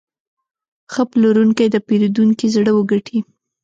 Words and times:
ښه 0.91 1.03
پلورونکی 1.11 1.65
د 1.71 1.75
پیرودونکي 1.87 2.47
زړه 2.55 2.71
وګټي. 2.73 3.19